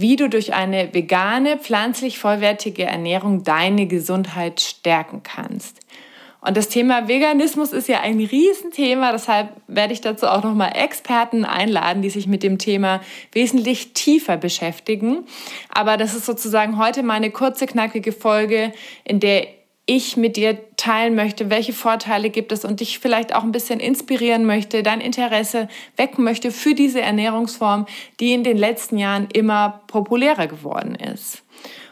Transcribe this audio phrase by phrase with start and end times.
[0.00, 5.80] wie du durch eine vegane, pflanzlich vollwertige Ernährung deine Gesundheit stärken kannst.
[6.40, 11.44] Und das Thema Veganismus ist ja ein Riesenthema, deshalb werde ich dazu auch nochmal Experten
[11.44, 13.00] einladen, die sich mit dem Thema
[13.32, 15.24] wesentlich tiefer beschäftigen.
[15.68, 19.48] Aber das ist sozusagen heute meine kurze, knackige Folge, in der
[19.88, 23.80] ich mit dir teilen möchte, welche Vorteile gibt es und dich vielleicht auch ein bisschen
[23.80, 27.86] inspirieren möchte, dein Interesse wecken möchte für diese Ernährungsform,
[28.20, 31.42] die in den letzten Jahren immer populärer geworden ist.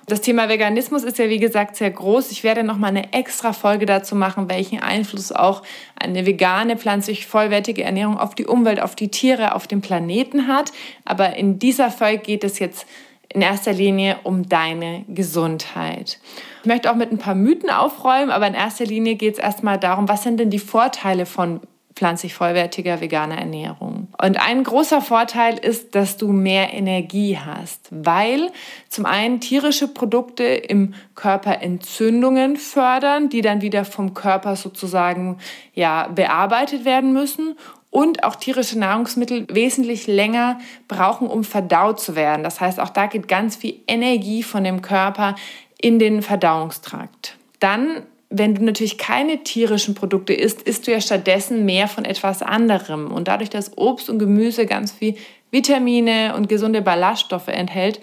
[0.09, 2.31] Das Thema Veganismus ist ja wie gesagt sehr groß.
[2.31, 5.63] Ich werde noch mal eine extra Folge dazu machen, welchen Einfluss auch
[5.99, 10.71] eine vegane, pflanzlich vollwertige Ernährung auf die Umwelt, auf die Tiere, auf den Planeten hat.
[11.05, 12.87] Aber in dieser Folge geht es jetzt
[13.29, 16.19] in erster Linie um deine Gesundheit.
[16.63, 19.79] Ich möchte auch mit ein paar Mythen aufräumen, aber in erster Linie geht es erstmal
[19.79, 21.61] darum, was sind denn die Vorteile von
[21.97, 24.09] pflanzlich vollwertiger veganer Ernährung.
[24.23, 28.51] Und ein großer Vorteil ist, dass du mehr Energie hast, weil
[28.91, 35.39] zum einen tierische Produkte im Körper Entzündungen fördern, die dann wieder vom Körper sozusagen
[35.73, 37.57] ja bearbeitet werden müssen
[37.97, 42.43] und auch tierische Nahrungsmittel wesentlich länger brauchen, um verdaut zu werden.
[42.43, 45.35] Das heißt, auch da geht ganz viel Energie von dem Körper
[45.81, 47.39] in den Verdauungstrakt.
[47.59, 52.43] Dann wenn du natürlich keine tierischen Produkte isst, isst du ja stattdessen mehr von etwas
[52.43, 53.13] anderem.
[53.13, 55.15] Und dadurch, dass Obst und Gemüse ganz viel
[55.51, 58.01] Vitamine und gesunde Ballaststoffe enthält,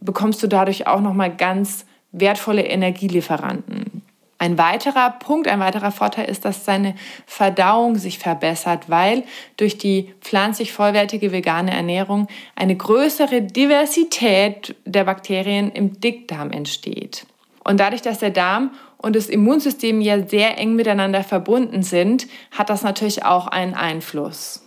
[0.00, 4.01] bekommst du dadurch auch nochmal ganz wertvolle Energielieferanten.
[4.42, 9.22] Ein weiterer Punkt, ein weiterer Vorteil ist, dass seine Verdauung sich verbessert, weil
[9.56, 12.26] durch die pflanzlich vollwertige vegane Ernährung
[12.56, 17.24] eine größere Diversität der Bakterien im Dickdarm entsteht.
[17.62, 22.68] Und dadurch, dass der Darm und das Immunsystem ja sehr eng miteinander verbunden sind, hat
[22.68, 24.64] das natürlich auch einen Einfluss.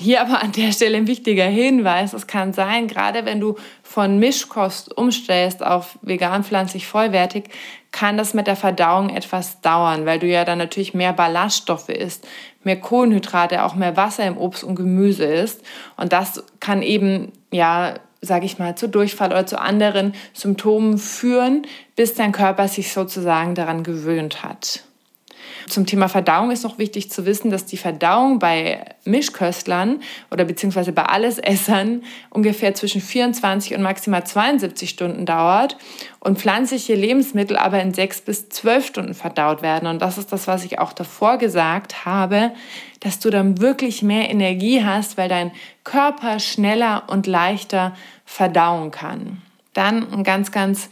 [0.00, 2.12] Hier aber an der Stelle ein wichtiger Hinweis.
[2.12, 7.50] Es kann sein, gerade wenn du von Mischkost umstellst auf vegan, pflanzlich, vollwertig,
[7.90, 12.28] kann das mit der Verdauung etwas dauern, weil du ja dann natürlich mehr Ballaststoffe isst,
[12.62, 15.62] mehr Kohlenhydrate, auch mehr Wasser im Obst und Gemüse isst.
[15.96, 21.66] Und das kann eben, ja, sage ich mal, zu Durchfall oder zu anderen Symptomen führen,
[21.96, 24.84] bis dein Körper sich sozusagen daran gewöhnt hat.
[25.68, 30.92] Zum Thema Verdauung ist noch wichtig zu wissen, dass die Verdauung bei Mischköstlern oder beziehungsweise
[30.92, 35.76] bei Allesessern ungefähr zwischen 24 und maximal 72 Stunden dauert
[36.20, 39.88] und pflanzliche Lebensmittel aber in 6 bis 12 Stunden verdaut werden.
[39.88, 42.52] Und das ist das, was ich auch davor gesagt habe,
[43.00, 45.52] dass du dann wirklich mehr Energie hast, weil dein
[45.84, 49.42] Körper schneller und leichter verdauen kann.
[49.74, 50.90] Dann ein ganz, ganz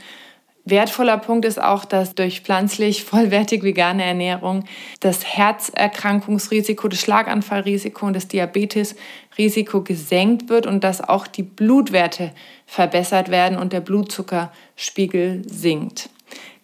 [0.68, 4.64] Wertvoller Punkt ist auch, dass durch pflanzlich vollwertig vegane Ernährung
[4.98, 12.32] das Herzerkrankungsrisiko, das Schlaganfallrisiko und das Diabetesrisiko gesenkt wird und dass auch die Blutwerte
[12.66, 16.10] verbessert werden und der Blutzuckerspiegel sinkt.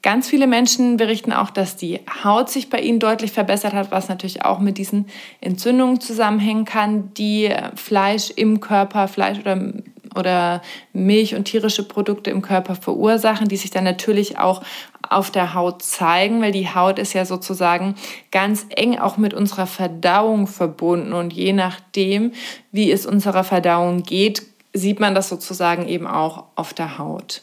[0.03, 4.09] Ganz viele Menschen berichten auch, dass die Haut sich bei ihnen deutlich verbessert hat, was
[4.09, 5.07] natürlich auch mit diesen
[5.41, 9.63] Entzündungen zusammenhängen kann, die Fleisch im Körper, Fleisch oder
[10.17, 10.63] oder
[10.93, 14.63] Milch und tierische Produkte im Körper verursachen, die sich dann natürlich auch
[15.09, 17.95] auf der Haut zeigen, weil die Haut ist ja sozusagen
[18.31, 22.33] ganz eng auch mit unserer Verdauung verbunden und je nachdem,
[22.71, 24.43] wie es unserer Verdauung geht,
[24.73, 27.43] sieht man das sozusagen eben auch auf der Haut.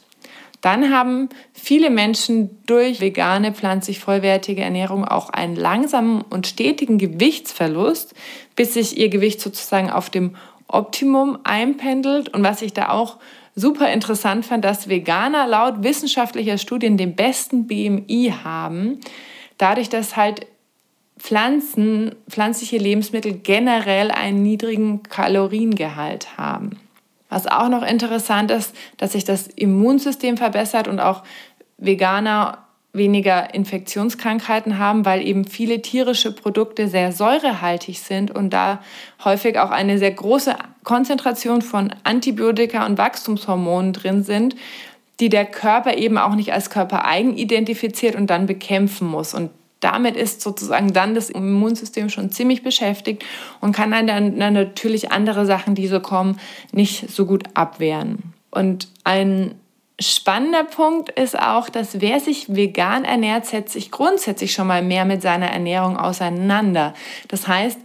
[0.62, 8.13] Dann haben viele Menschen durch vegane, pflanzlich vollwertige Ernährung auch einen langsamen und stetigen Gewichtsverlust,
[8.56, 10.36] bis sich ihr Gewicht sozusagen auf dem
[10.69, 12.30] Optimum einpendelt.
[12.30, 13.18] Und was ich da auch
[13.56, 19.00] super interessant fand, dass Veganer laut wissenschaftlicher Studien den besten BMI haben,
[19.57, 20.48] dadurch, dass halt
[21.18, 26.80] Pflanzen, pflanzliche Lebensmittel generell einen niedrigen Kaloriengehalt haben.
[27.27, 31.24] Was auch noch interessant ist, dass sich das Immunsystem verbessert und auch
[31.77, 38.81] Veganer weniger Infektionskrankheiten haben, weil eben viele tierische Produkte sehr säurehaltig sind und da
[39.24, 44.56] häufig auch eine sehr große Konzentration von Antibiotika und Wachstumshormonen drin sind,
[45.19, 49.33] die der Körper eben auch nicht als körpereigen identifiziert und dann bekämpfen muss.
[49.36, 49.51] Und
[49.81, 53.24] damit ist sozusagen dann das Immunsystem schon ziemlich beschäftigt
[53.62, 56.39] und kann dann, dann natürlich andere Sachen, die so kommen,
[56.71, 58.33] nicht so gut abwehren.
[58.50, 59.56] Und ein
[60.00, 65.06] spannender Punkt ist auch, dass wer sich vegan ernährt, setzt sich grundsätzlich schon mal mehr
[65.06, 66.94] mit seiner Ernährung auseinander.
[67.28, 67.80] Das heißt,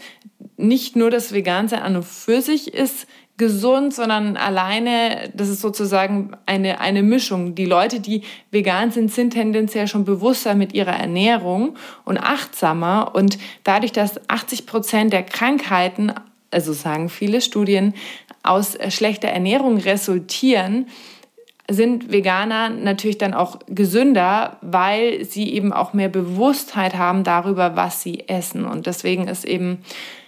[0.56, 3.06] nicht nur das Vegansein an und für sich ist
[3.37, 7.56] gesund, sondern alleine, das ist sozusagen eine, eine Mischung.
[7.56, 8.22] Die Leute, die
[8.52, 13.12] vegan sind, sind tendenziell schon bewusster mit ihrer Ernährung und achtsamer.
[13.14, 16.12] Und dadurch, dass 80 Prozent der Krankheiten,
[16.52, 17.94] also sagen viele Studien,
[18.44, 20.87] aus schlechter Ernährung resultieren,
[21.70, 28.02] sind Veganer natürlich dann auch gesünder, weil sie eben auch mehr Bewusstheit haben darüber, was
[28.02, 28.66] sie essen.
[28.66, 29.78] Und deswegen ist eben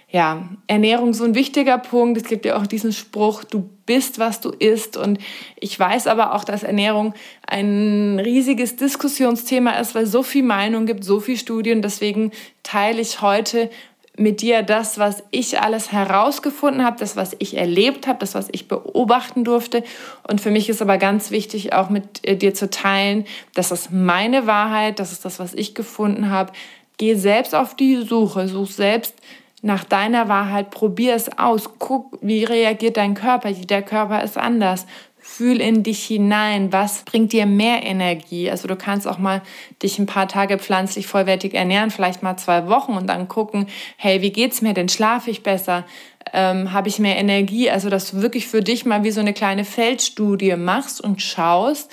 [0.08, 2.16] ja, Ernährung so ein wichtiger Punkt.
[2.16, 4.96] Es gibt ja auch diesen Spruch, du bist, was du isst.
[4.96, 5.18] Und
[5.60, 7.12] ich weiß aber auch, dass Ernährung
[7.46, 11.82] ein riesiges Diskussionsthema ist, weil so viel Meinung gibt, so viel Studien.
[11.82, 12.30] Deswegen
[12.62, 13.68] teile ich heute
[14.16, 18.48] mit dir das, was ich alles herausgefunden habe, das, was ich erlebt habe, das, was
[18.50, 19.84] ich beobachten durfte.
[20.26, 23.92] Und für mich ist aber ganz wichtig, auch mit äh, dir zu teilen, das ist
[23.92, 26.52] meine Wahrheit, das ist das, was ich gefunden habe.
[26.98, 29.14] Geh selbst auf die Suche, such selbst
[29.62, 33.48] nach deiner Wahrheit, probier es aus, guck, wie reagiert dein Körper.
[33.48, 34.86] Jeder Körper ist anders.
[35.28, 38.48] Fühl in dich hinein, was bringt dir mehr Energie.
[38.48, 39.42] Also du kannst auch mal
[39.82, 44.22] dich ein paar Tage pflanzlich vollwertig ernähren, vielleicht mal zwei Wochen und dann gucken, hey,
[44.22, 44.88] wie geht's mir denn?
[44.88, 45.84] Schlafe ich besser?
[46.32, 47.68] Ähm, Habe ich mehr Energie?
[47.68, 51.90] Also dass du wirklich für dich mal wie so eine kleine Feldstudie machst und schaust,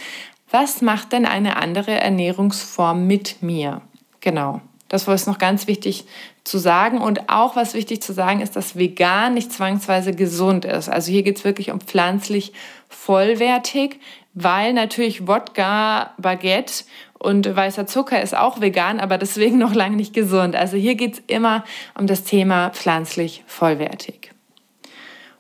[0.51, 3.81] was macht denn eine andere Ernährungsform mit mir?
[4.21, 4.62] Genau.
[4.89, 6.06] Das war es noch ganz wichtig
[6.44, 7.00] zu sagen.
[7.00, 10.89] Und auch was wichtig zu sagen ist, dass vegan nicht zwangsweise gesund ist.
[10.89, 12.53] Also hier geht es wirklich um pflanzlich
[12.89, 14.00] vollwertig,
[14.33, 16.83] weil natürlich Wodka, Baguette
[17.18, 20.56] und weißer Zucker ist auch vegan, aber deswegen noch lange nicht gesund.
[20.56, 21.63] Also hier geht es immer
[21.97, 24.23] um das Thema pflanzlich vollwertig.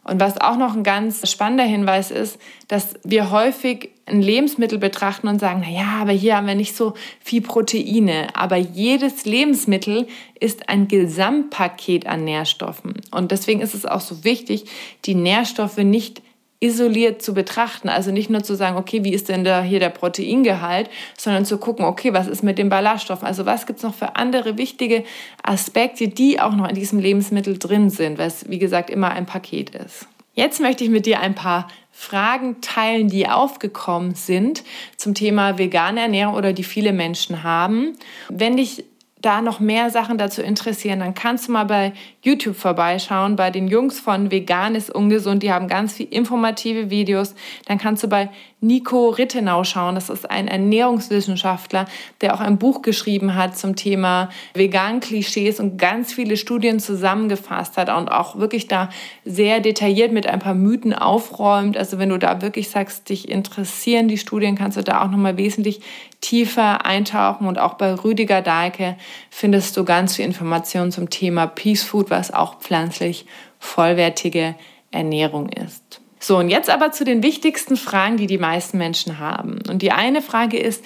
[0.03, 5.29] Und was auch noch ein ganz spannender Hinweis ist, dass wir häufig ein Lebensmittel betrachten
[5.29, 8.27] und sagen, na ja, aber hier haben wir nicht so viel Proteine.
[8.33, 10.07] Aber jedes Lebensmittel
[10.39, 12.95] ist ein Gesamtpaket an Nährstoffen.
[13.11, 14.65] Und deswegen ist es auch so wichtig,
[15.05, 16.21] die Nährstoffe nicht
[16.63, 17.89] isoliert zu betrachten.
[17.89, 21.57] Also nicht nur zu sagen, okay, wie ist denn da hier der Proteingehalt, sondern zu
[21.57, 23.27] gucken, okay, was ist mit den Ballaststoffen?
[23.27, 25.03] Also was gibt es noch für andere wichtige
[25.43, 29.71] Aspekte, die auch noch in diesem Lebensmittel drin sind, es, wie gesagt, immer ein Paket
[29.71, 30.07] ist.
[30.35, 34.63] Jetzt möchte ich mit dir ein paar Fragen teilen, die aufgekommen sind
[34.97, 37.93] zum Thema vegane Ernährung oder die viele Menschen haben.
[38.29, 38.85] Wenn dich
[39.23, 43.67] da noch mehr Sachen dazu interessieren, dann kannst du mal bei YouTube vorbeischauen, bei den
[43.67, 45.43] Jungs von Vegan ist ungesund.
[45.43, 47.33] Die haben ganz viel informative Videos.
[47.65, 48.29] Dann kannst du bei
[48.63, 49.95] Nico Rittenau schauen.
[49.95, 51.85] Das ist ein Ernährungswissenschaftler,
[52.21, 57.89] der auch ein Buch geschrieben hat zum Thema Vegan-Klischees und ganz viele Studien zusammengefasst hat
[57.89, 58.89] und auch wirklich da
[59.25, 61.75] sehr detailliert mit ein paar Mythen aufräumt.
[61.75, 65.35] Also wenn du da wirklich sagst, dich interessieren die Studien, kannst du da auch nochmal
[65.35, 65.81] wesentlich
[66.21, 67.47] tiefer eintauchen.
[67.47, 68.95] Und auch bei Rüdiger Dahlke
[69.29, 73.25] findest du ganz viel Informationen zum Thema Peace Food, was auch pflanzlich
[73.59, 74.55] vollwertige
[74.91, 76.02] Ernährung ist.
[76.23, 79.59] So, und jetzt aber zu den wichtigsten Fragen, die die meisten Menschen haben.
[79.69, 80.81] Und die eine Frage ist,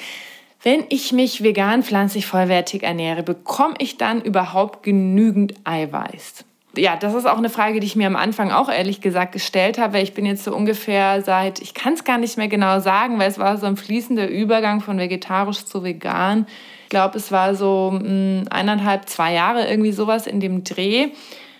[0.63, 6.43] wenn ich mich vegan, pflanzlich, vollwertig ernähre, bekomme ich dann überhaupt genügend Eiweiß?
[6.75, 9.77] Ja, das ist auch eine Frage, die ich mir am Anfang auch ehrlich gesagt gestellt
[9.77, 9.99] habe.
[9.99, 13.29] Ich bin jetzt so ungefähr seit, ich kann es gar nicht mehr genau sagen, weil
[13.29, 16.47] es war so ein fließender Übergang von vegetarisch zu vegan.
[16.83, 21.09] Ich glaube, es war so mh, hm, eineinhalb, zwei Jahre irgendwie sowas in dem Dreh.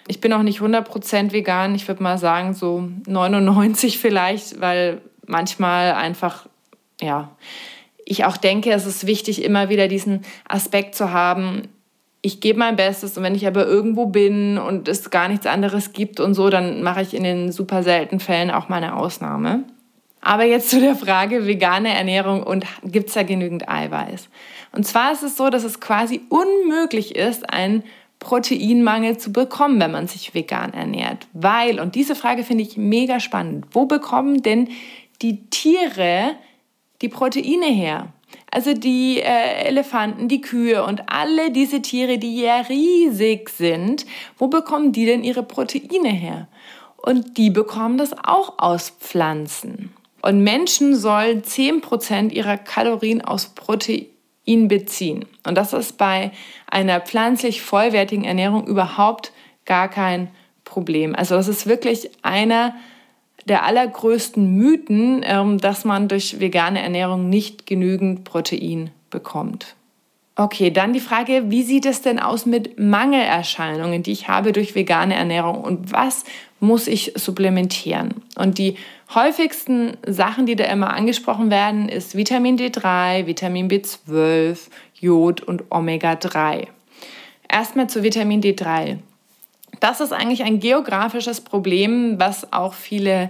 [0.08, 1.76] Ich bin auch nicht 100% vegan.
[1.76, 6.48] Ich würde mal sagen, so 99 vielleicht, weil manchmal einfach,
[7.02, 7.32] ja,
[8.06, 11.64] ich auch denke, es ist wichtig, immer wieder diesen Aspekt zu haben.
[12.22, 15.92] Ich gebe mein Bestes und wenn ich aber irgendwo bin und es gar nichts anderes
[15.92, 19.64] gibt und so, dann mache ich in den super seltenen Fällen auch mal eine Ausnahme.
[20.22, 24.30] Aber jetzt zu der Frage vegane Ernährung und gibt es da genügend Eiweiß?
[24.72, 27.84] Und zwar ist es so, dass es quasi unmöglich ist, einen
[28.20, 31.28] Proteinmangel zu bekommen, wenn man sich vegan ernährt.
[31.34, 34.70] Weil, und diese Frage finde ich mega spannend, wo bekommen denn
[35.22, 36.32] die Tiere
[37.02, 38.08] die Proteine her?
[38.52, 44.06] Also die äh, Elefanten, die Kühe und alle diese Tiere, die ja riesig sind,
[44.38, 46.48] wo bekommen die denn ihre Proteine her?
[46.98, 49.94] Und die bekommen das auch aus Pflanzen.
[50.22, 54.17] Und Menschen sollen 10% ihrer Kalorien aus Proteinen
[54.48, 55.26] ihn beziehen.
[55.46, 56.32] Und das ist bei
[56.72, 59.32] einer pflanzlich vollwertigen Ernährung überhaupt
[59.66, 60.30] gar kein
[60.64, 61.14] Problem.
[61.16, 62.74] Also das ist wirklich einer
[63.46, 69.76] der allergrößten Mythen, ähm, dass man durch vegane Ernährung nicht genügend Protein bekommt.
[70.36, 74.76] Okay, dann die Frage, wie sieht es denn aus mit Mangelerscheinungen, die ich habe durch
[74.76, 76.26] vegane Ernährung und was
[76.60, 78.16] muss ich supplementieren.
[78.36, 78.76] Und die
[79.14, 84.58] häufigsten Sachen, die da immer angesprochen werden, ist Vitamin D3, Vitamin B12,
[85.00, 86.68] Jod und Omega-3.
[87.50, 88.98] Erstmal zu Vitamin D3.
[89.80, 93.30] Das ist eigentlich ein geografisches Problem, was auch viele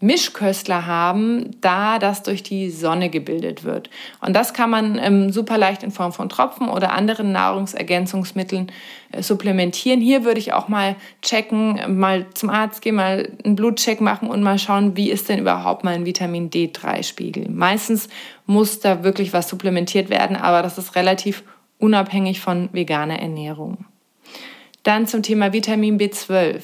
[0.00, 3.90] Mischköstler haben, da das durch die Sonne gebildet wird.
[4.20, 8.70] Und das kann man ähm, super leicht in Form von Tropfen oder anderen Nahrungsergänzungsmitteln
[9.10, 10.00] äh, supplementieren.
[10.00, 14.40] Hier würde ich auch mal checken, mal zum Arzt gehen, mal einen Blutcheck machen und
[14.40, 17.48] mal schauen, wie ist denn überhaupt mein Vitamin D3-Spiegel.
[17.48, 18.08] Meistens
[18.46, 21.42] muss da wirklich was supplementiert werden, aber das ist relativ
[21.78, 23.84] unabhängig von veganer Ernährung.
[24.84, 26.62] Dann zum Thema Vitamin B12.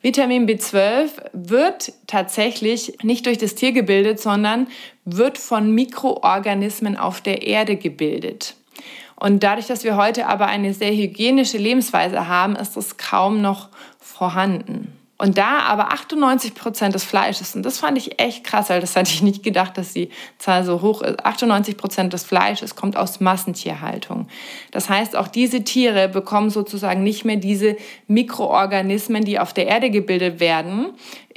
[0.00, 4.68] Vitamin B12 wird tatsächlich nicht durch das Tier gebildet, sondern
[5.04, 8.54] wird von Mikroorganismen auf der Erde gebildet.
[9.16, 13.68] Und dadurch, dass wir heute aber eine sehr hygienische Lebensweise haben, ist es kaum noch
[13.98, 14.97] vorhanden.
[15.20, 18.94] Und da aber 98 Prozent des Fleisches, und das fand ich echt krass, weil das
[18.94, 21.24] hatte ich nicht gedacht, dass die Zahl so hoch ist.
[21.24, 24.28] 98 Prozent des Fleisches kommt aus Massentierhaltung.
[24.70, 29.90] Das heißt, auch diese Tiere bekommen sozusagen nicht mehr diese Mikroorganismen, die auf der Erde
[29.90, 30.92] gebildet werden,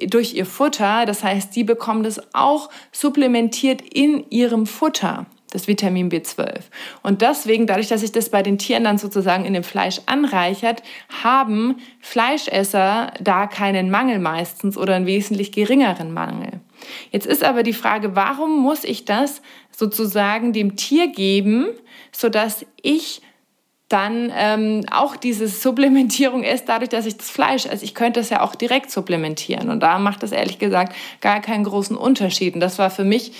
[0.08, 1.08] durch ihr Futter.
[1.08, 6.62] Das heißt, die bekommen das auch supplementiert in ihrem Futter das Vitamin B12.
[7.04, 10.82] Und deswegen, dadurch, dass sich das bei den Tieren dann sozusagen in dem Fleisch anreichert,
[11.24, 16.60] haben Fleischesser da keinen Mangel meistens oder einen wesentlich geringeren Mangel.
[17.12, 21.68] Jetzt ist aber die Frage, warum muss ich das sozusagen dem Tier geben,
[22.12, 23.22] sodass ich
[23.90, 27.84] dann ähm, auch diese Supplementierung ist, dadurch, dass ich das Fleisch esse.
[27.84, 29.70] Ich könnte es ja auch direkt supplementieren.
[29.70, 32.54] Und da macht das ehrlich gesagt gar keinen großen Unterschied.
[32.54, 33.34] Und das war für mich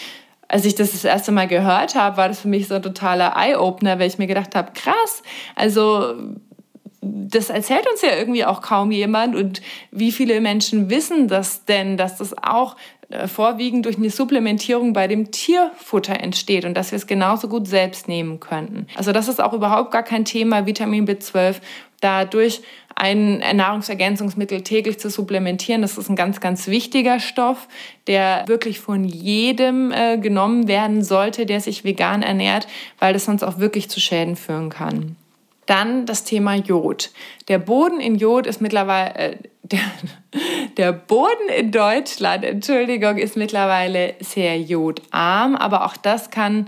[0.52, 3.38] als ich das das erste Mal gehört habe, war das für mich so ein totaler
[3.38, 5.24] Eye-Opener, weil ich mir gedacht habe, krass,
[5.56, 6.14] also
[7.02, 9.36] das erzählt uns ja irgendwie auch kaum jemand.
[9.36, 12.76] Und wie viele Menschen wissen das denn, dass das auch
[13.10, 17.68] äh, vorwiegend durch eine Supplementierung bei dem Tierfutter entsteht und dass wir es genauso gut
[17.68, 18.88] selbst nehmen könnten.
[18.96, 21.56] Also das ist auch überhaupt gar kein Thema, Vitamin B12
[22.02, 22.62] dadurch
[22.96, 25.82] ein Nahrungsergänzungsmittel täglich zu supplementieren.
[25.82, 27.68] Das ist ein ganz, ganz wichtiger Stoff,
[28.08, 32.68] der wirklich von jedem äh, genommen werden sollte, der sich vegan ernährt,
[33.00, 35.16] weil das sonst auch wirklich zu Schäden führen kann.
[35.66, 37.12] Dann das Thema Jod.
[37.48, 39.80] Der Boden in Jod ist mittlerweile, äh, der,
[40.78, 46.68] der Boden in Deutschland, Entschuldigung, ist mittlerweile sehr jodarm, aber auch das kann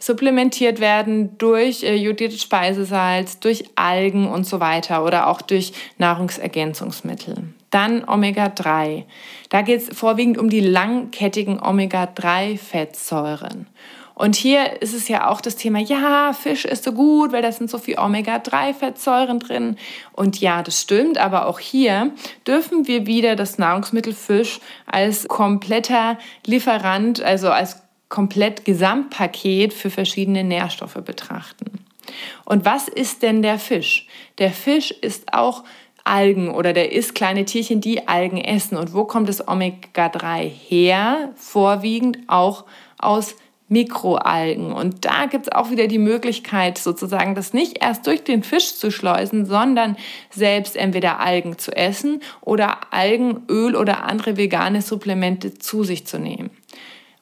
[0.00, 7.44] supplementiert werden durch äh, jodiertes Speisesalz, durch Algen und so weiter oder auch durch Nahrungsergänzungsmittel.
[7.68, 9.04] Dann Omega-3.
[9.50, 13.68] Da geht es vorwiegend um die langkettigen Omega-3-Fettsäuren.
[14.20, 17.50] Und hier ist es ja auch das Thema, ja, Fisch ist so gut, weil da
[17.52, 19.76] sind so viel Omega-3-Fettsäuren drin.
[20.12, 22.12] Und ja, das stimmt, aber auch hier
[22.46, 30.44] dürfen wir wieder das Nahrungsmittel Fisch als kompletter Lieferant, also als komplett Gesamtpaket für verschiedene
[30.44, 31.86] Nährstoffe betrachten.
[32.44, 34.06] Und was ist denn der Fisch?
[34.36, 35.64] Der Fisch ist auch
[36.04, 38.76] Algen oder der isst kleine Tierchen, die Algen essen.
[38.76, 41.30] Und wo kommt das Omega-3 her?
[41.36, 42.66] Vorwiegend auch
[42.98, 43.34] aus
[43.70, 44.72] Mikroalgen.
[44.72, 48.74] Und da gibt es auch wieder die Möglichkeit, sozusagen das nicht erst durch den Fisch
[48.74, 49.96] zu schleusen, sondern
[50.28, 56.50] selbst entweder Algen zu essen oder Algenöl oder andere vegane Supplemente zu sich zu nehmen.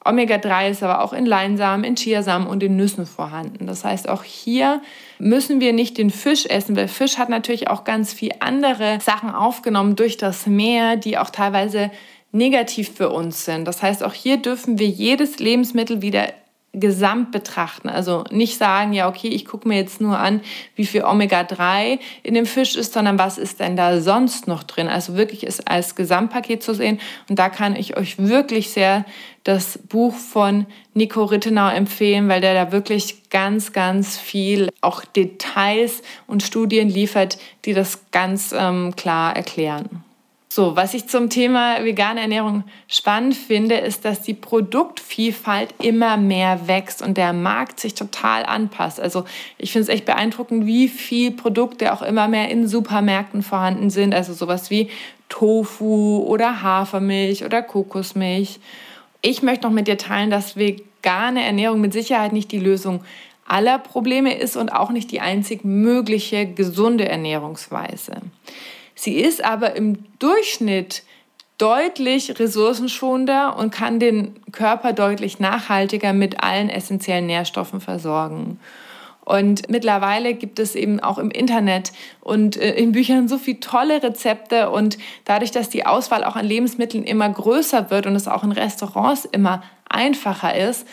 [0.03, 3.67] Omega-3 ist aber auch in Leinsamen, in Chiasamen und in Nüssen vorhanden.
[3.67, 4.81] Das heißt, auch hier
[5.19, 9.29] müssen wir nicht den Fisch essen, weil Fisch hat natürlich auch ganz viel andere Sachen
[9.29, 11.91] aufgenommen durch das Meer, die auch teilweise
[12.31, 13.65] negativ für uns sind.
[13.65, 16.27] Das heißt, auch hier dürfen wir jedes Lebensmittel wieder
[16.73, 17.89] gesamt betrachten.
[17.89, 20.41] Also nicht sagen, ja, okay, ich gucke mir jetzt nur an,
[20.75, 24.87] wie viel Omega-3 in dem Fisch ist, sondern was ist denn da sonst noch drin?
[24.87, 26.99] Also wirklich es als Gesamtpaket zu sehen.
[27.27, 29.03] Und da kann ich euch wirklich sehr
[29.43, 36.03] das Buch von Nico Rittenau empfehlen, weil der da wirklich ganz, ganz viel auch Details
[36.27, 40.03] und Studien liefert, die das ganz ähm, klar erklären.
[40.51, 46.67] So, was ich zum Thema vegane Ernährung spannend finde, ist, dass die Produktvielfalt immer mehr
[46.67, 48.99] wächst und der Markt sich total anpasst.
[48.99, 49.25] Also
[49.59, 54.15] ich finde es echt beeindruckend, wie viel Produkte auch immer mehr in Supermärkten vorhanden sind.
[54.15, 54.89] Also sowas wie
[55.29, 58.59] Tofu oder Hafermilch oder Kokosmilch.
[59.21, 63.03] Ich möchte noch mit dir teilen, dass vegane Ernährung mit Sicherheit nicht die Lösung
[63.47, 68.13] aller Probleme ist und auch nicht die einzig mögliche gesunde Ernährungsweise.
[69.01, 71.03] Sie ist aber im Durchschnitt
[71.57, 78.59] deutlich ressourcenschonender und kann den Körper deutlich nachhaltiger mit allen essentiellen Nährstoffen versorgen.
[79.23, 84.03] Und mittlerweile gibt es eben auch im Internet und äh, in Büchern so viele tolle
[84.03, 84.69] Rezepte.
[84.69, 88.51] Und dadurch, dass die Auswahl auch an Lebensmitteln immer größer wird und es auch in
[88.51, 90.85] Restaurants immer einfacher ist,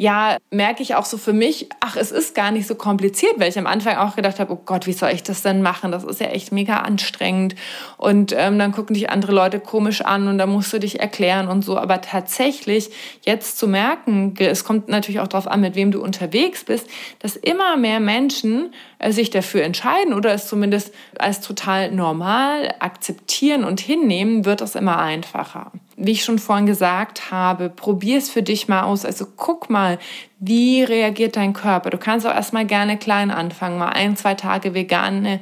[0.00, 3.50] ja, merke ich auch so für mich, ach, es ist gar nicht so kompliziert, weil
[3.50, 5.92] ich am Anfang auch gedacht habe, oh Gott, wie soll ich das denn machen?
[5.92, 7.54] Das ist ja echt mega anstrengend.
[7.98, 11.48] Und ähm, dann gucken dich andere Leute komisch an und dann musst du dich erklären
[11.48, 11.76] und so.
[11.76, 12.88] Aber tatsächlich
[13.26, 16.88] jetzt zu merken, es kommt natürlich auch darauf an, mit wem du unterwegs bist,
[17.18, 23.64] dass immer mehr Menschen äh, sich dafür entscheiden oder es zumindest als total normal akzeptieren
[23.64, 28.42] und hinnehmen, wird es immer einfacher wie ich schon vorhin gesagt habe, probier es für
[28.42, 29.04] dich mal aus.
[29.04, 29.89] Also guck mal,
[30.38, 31.90] wie reagiert dein Körper.
[31.90, 35.40] Du kannst auch erstmal gerne klein anfangen, mal ein, zwei Tage vegane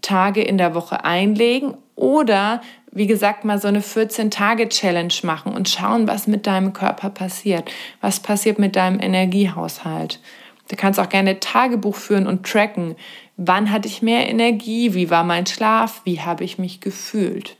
[0.00, 2.60] Tage in der Woche einlegen oder
[2.94, 7.70] wie gesagt, mal so eine 14-Tage-Challenge machen und schauen, was mit deinem Körper passiert.
[8.02, 10.20] Was passiert mit deinem Energiehaushalt.
[10.68, 12.96] Du kannst auch gerne Tagebuch führen und tracken.
[13.38, 14.92] Wann hatte ich mehr Energie?
[14.92, 16.02] Wie war mein Schlaf?
[16.04, 17.56] Wie habe ich mich gefühlt?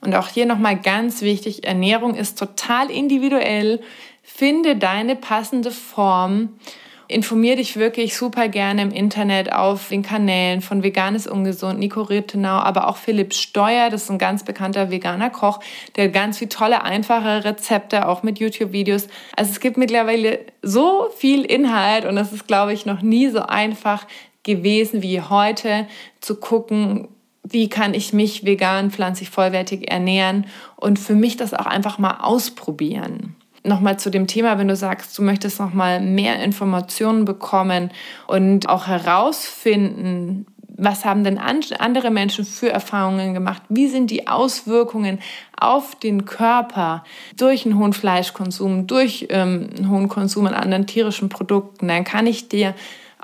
[0.00, 3.80] Und auch hier nochmal ganz wichtig, Ernährung ist total individuell.
[4.28, 6.58] Finde deine passende Form.
[7.06, 12.58] Informier dich wirklich super gerne im Internet auf den Kanälen von Veganes Ungesund, Nico Rittenau,
[12.58, 15.60] aber auch Philipp Steuer, das ist ein ganz bekannter veganer Koch,
[15.94, 19.06] der ganz viele tolle, einfache Rezepte, auch mit YouTube-Videos.
[19.36, 23.42] Also es gibt mittlerweile so viel Inhalt und es ist, glaube ich, noch nie so
[23.42, 24.06] einfach
[24.42, 25.86] gewesen wie heute
[26.20, 27.08] zu gucken,
[27.44, 32.18] wie kann ich mich vegan, pflanzlich vollwertig ernähren und für mich das auch einfach mal
[32.20, 33.35] ausprobieren.
[33.66, 37.90] Nochmal zu dem Thema, wenn du sagst, du möchtest nochmal mehr Informationen bekommen
[38.26, 40.46] und auch herausfinden,
[40.78, 43.62] was haben denn andere Menschen für Erfahrungen gemacht?
[43.68, 45.20] Wie sind die Auswirkungen
[45.58, 47.02] auf den Körper
[47.36, 51.88] durch einen hohen Fleischkonsum, durch ähm, einen hohen Konsum an anderen tierischen Produkten?
[51.88, 52.74] Dann kann ich dir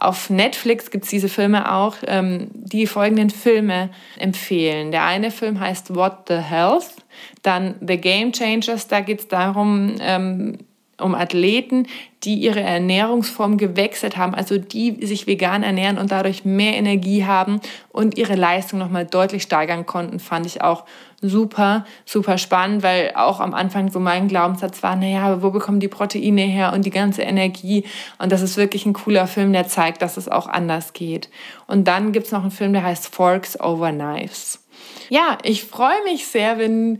[0.04, 4.90] auf Netflix gibt es diese Filme auch, ähm, die folgenden Filme empfehlen.
[4.90, 6.96] Der eine Film heißt What the Health,
[7.42, 10.58] dann The Game Changers, da geht es darum, ähm,
[11.02, 11.86] um Athleten,
[12.24, 17.60] die ihre Ernährungsform gewechselt haben, also die sich vegan ernähren und dadurch mehr Energie haben
[17.90, 20.84] und ihre Leistung nochmal deutlich steigern konnten, fand ich auch
[21.20, 25.88] super, super spannend, weil auch am Anfang so mein Glaubenssatz war, naja, wo bekommen die
[25.88, 27.84] Proteine her und die ganze Energie?
[28.18, 31.30] Und das ist wirklich ein cooler Film, der zeigt, dass es auch anders geht.
[31.66, 34.58] Und dann gibt es noch einen Film, der heißt Forks Over Knives.
[35.08, 36.98] Ja, ich freue mich sehr, wenn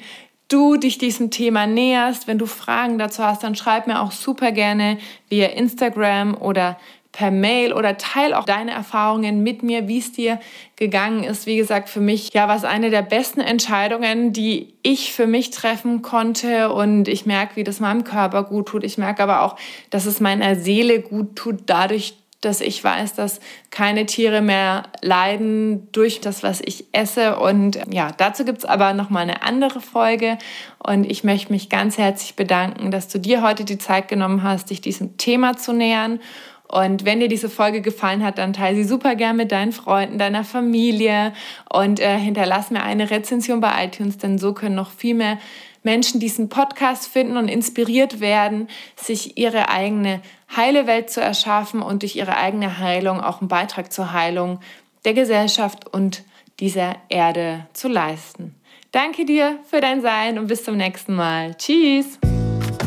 [0.53, 2.27] du dich diesem Thema näherst.
[2.27, 6.79] Wenn du Fragen dazu hast, dann schreib mir auch super gerne via Instagram oder
[7.13, 10.41] per Mail oder teil auch deine Erfahrungen mit mir, wie es dir
[10.77, 11.47] gegangen ist.
[11.47, 15.51] Wie gesagt, für mich ja war es eine der besten Entscheidungen, die ich für mich
[15.51, 18.83] treffen konnte und ich merke, wie das meinem Körper gut tut.
[18.83, 19.57] Ich merke aber auch,
[19.91, 25.91] dass es meiner Seele gut tut, dadurch, dass ich weiß, dass keine Tiere mehr leiden
[25.93, 27.39] durch das, was ich esse.
[27.39, 30.37] Und ja, dazu gibt es aber nochmal eine andere Folge.
[30.79, 34.71] Und ich möchte mich ganz herzlich bedanken, dass du dir heute die Zeit genommen hast,
[34.71, 36.21] dich diesem Thema zu nähern.
[36.69, 40.19] Und wenn dir diese Folge gefallen hat, dann teile sie super gern mit deinen Freunden,
[40.19, 41.35] deiner Familie
[41.71, 45.39] und äh, hinterlass mir eine Rezension bei iTunes, denn so können noch viel mehr
[45.83, 50.23] Menschen diesen Podcast finden und inspiriert werden, sich ihre eigene
[50.57, 54.61] heile Welt zu erschaffen und durch ihre eigene Heilung auch einen Beitrag zur Heilung
[55.05, 56.23] der Gesellschaft und
[56.61, 58.55] dieser Erde zu leisten.
[58.93, 61.55] Danke dir für dein Sein und bis zum nächsten Mal.
[61.57, 62.19] Tschüss!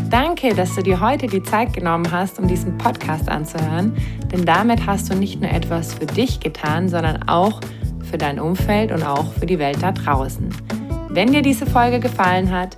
[0.09, 3.97] Danke, dass du dir heute die Zeit genommen hast, um diesen Podcast anzuhören,
[4.31, 7.59] denn damit hast du nicht nur etwas für dich getan, sondern auch
[8.09, 10.47] für dein Umfeld und auch für die Welt da draußen.
[11.09, 12.77] Wenn dir diese Folge gefallen hat,